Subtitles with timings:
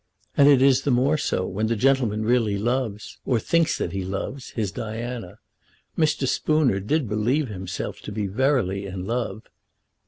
[0.35, 4.03] And it is the more so when the gentleman really loves, or thinks that he
[4.03, 5.37] loves, his Diana.
[5.95, 6.27] Mr.
[6.27, 9.43] Spooner did believe himself to be verily in love.